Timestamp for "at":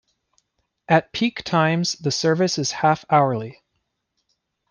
0.87-1.13